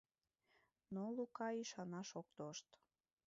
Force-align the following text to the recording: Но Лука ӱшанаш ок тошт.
Но 0.93 1.03
Лука 1.15 1.47
ӱшанаш 1.61 2.09
ок 2.19 2.27
тошт. 2.37 2.67